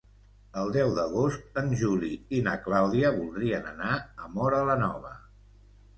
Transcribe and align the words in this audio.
El 0.59 0.71
deu 0.75 0.93
d'agost 0.99 1.59
en 1.63 1.69
Juli 1.83 2.09
i 2.37 2.41
na 2.49 2.55
Clàudia 2.65 3.13
voldrien 3.19 3.69
anar 3.73 3.95
a 4.25 4.31
Móra 4.39 4.67
la 4.71 4.79
Nova. 4.87 5.13